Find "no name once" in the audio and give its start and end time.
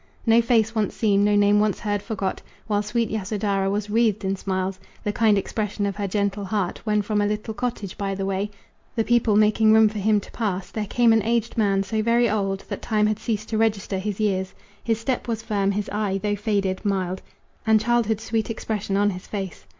1.23-1.79